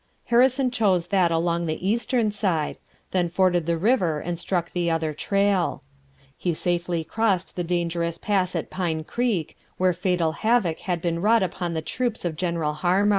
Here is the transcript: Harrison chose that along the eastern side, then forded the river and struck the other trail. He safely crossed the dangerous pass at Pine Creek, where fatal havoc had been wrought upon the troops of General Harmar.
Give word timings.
Harrison 0.33 0.71
chose 0.71 1.09
that 1.09 1.29
along 1.31 1.67
the 1.67 1.87
eastern 1.87 2.31
side, 2.31 2.79
then 3.11 3.29
forded 3.29 3.67
the 3.67 3.77
river 3.77 4.19
and 4.19 4.39
struck 4.39 4.71
the 4.71 4.89
other 4.89 5.13
trail. 5.13 5.83
He 6.35 6.55
safely 6.55 7.03
crossed 7.03 7.55
the 7.55 7.63
dangerous 7.63 8.17
pass 8.17 8.55
at 8.55 8.71
Pine 8.71 9.03
Creek, 9.03 9.59
where 9.77 9.93
fatal 9.93 10.31
havoc 10.31 10.79
had 10.89 11.03
been 11.03 11.21
wrought 11.21 11.43
upon 11.43 11.75
the 11.75 11.83
troops 11.83 12.25
of 12.25 12.35
General 12.35 12.73
Harmar. 12.73 13.09